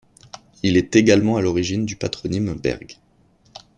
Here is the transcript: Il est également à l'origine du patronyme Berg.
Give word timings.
Il 0.63 0.77
est 0.77 0.95
également 0.95 1.37
à 1.37 1.41
l'origine 1.43 1.85
du 1.85 1.95
patronyme 1.95 2.55
Berg. 2.55 2.97